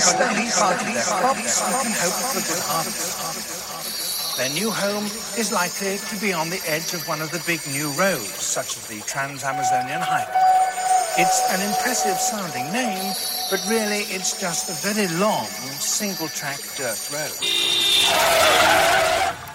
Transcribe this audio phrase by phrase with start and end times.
[0.00, 4.36] least their crops and hope for good harvest.
[4.38, 5.04] Their new home
[5.36, 8.78] is likely to be on the edge of one of the big new roads, such
[8.78, 10.40] as the Trans-Amazonian Highway.
[11.20, 13.12] It's an impressive sounding name,
[13.50, 15.44] but really it's just a very long
[15.76, 17.36] single-track dirt road.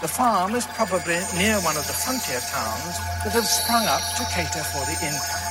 [0.01, 2.93] The farm is probably near one of the frontier towns
[3.25, 5.44] that have sprung up to cater for the income.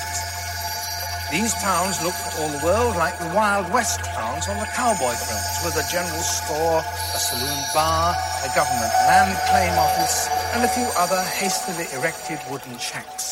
[1.35, 5.19] These towns look for all the world like the Wild West towns on the cowboy
[5.19, 10.69] films, with a general store, a saloon bar, a government land claim office, and a
[10.69, 13.24] few other hastily erected wooden shacks.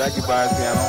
[0.00, 0.48] Jackie piano.
[0.56, 0.79] Musicians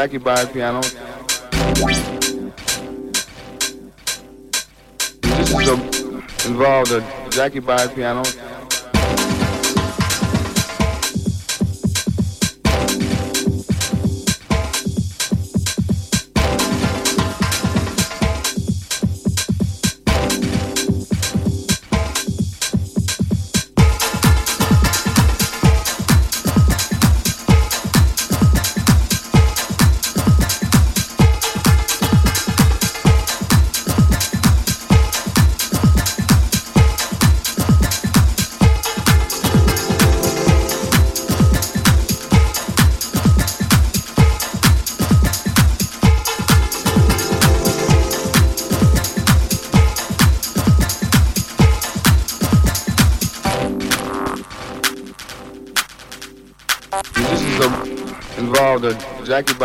[0.00, 0.80] Jackie Byers piano.
[5.20, 5.74] This is a,
[6.48, 8.22] involved a Jackie Byers piano.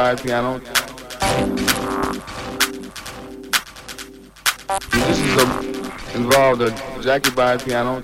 [0.05, 0.59] Byers piano.
[4.91, 6.69] This is involved a
[7.01, 8.03] Jackie Byers piano.